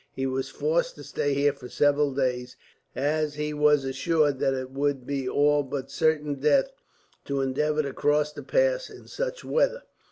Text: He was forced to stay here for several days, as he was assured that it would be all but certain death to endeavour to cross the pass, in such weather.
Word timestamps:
He 0.15 0.25
was 0.25 0.49
forced 0.49 0.95
to 0.95 1.03
stay 1.03 1.35
here 1.35 1.53
for 1.53 1.69
several 1.69 2.11
days, 2.11 2.55
as 2.95 3.35
he 3.35 3.53
was 3.53 3.85
assured 3.85 4.39
that 4.39 4.55
it 4.55 4.71
would 4.71 5.05
be 5.05 5.29
all 5.29 5.61
but 5.61 5.91
certain 5.91 6.39
death 6.39 6.71
to 7.25 7.39
endeavour 7.41 7.83
to 7.83 7.93
cross 7.93 8.33
the 8.33 8.41
pass, 8.41 8.89
in 8.89 9.05
such 9.07 9.43
weather. 9.45 9.83